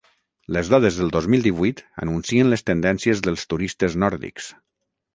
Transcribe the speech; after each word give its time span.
Les 0.55 0.71
dades 0.73 0.97
del 1.01 1.11
dos 1.17 1.27
mil 1.33 1.45
divuit 1.49 1.85
anuncien 2.05 2.51
les 2.55 2.67
tendències 2.73 3.25
dels 3.29 3.49
turistes 3.55 4.03
nòrdics. 4.07 4.53